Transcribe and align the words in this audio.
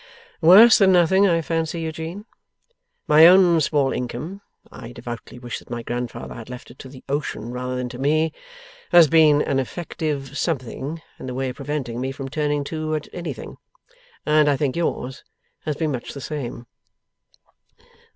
'Worse 0.41 0.79
than 0.79 0.91
nothing, 0.93 1.27
I 1.27 1.43
fancy, 1.43 1.79
Eugene. 1.81 2.25
My 3.05 3.27
own 3.27 3.61
small 3.61 3.91
income 3.93 4.41
(I 4.71 4.93
devoutly 4.93 5.37
wish 5.37 5.59
that 5.59 5.69
my 5.69 5.83
grandfather 5.83 6.33
had 6.33 6.49
left 6.49 6.71
it 6.71 6.79
to 6.79 6.89
the 6.89 7.03
Ocean 7.07 7.51
rather 7.51 7.75
than 7.75 7.87
to 7.89 7.99
me!) 7.99 8.33
has 8.89 9.07
been 9.07 9.43
an 9.43 9.59
effective 9.59 10.35
Something, 10.39 11.03
in 11.19 11.27
the 11.27 11.35
way 11.35 11.49
of 11.49 11.57
preventing 11.57 12.01
me 12.01 12.11
from 12.11 12.29
turning 12.29 12.63
to 12.63 12.95
at 12.95 13.09
Anything. 13.13 13.57
And 14.25 14.49
I 14.49 14.57
think 14.57 14.75
yours 14.75 15.23
has 15.65 15.75
been 15.75 15.91
much 15.91 16.15
the 16.15 16.19
same. 16.21 16.65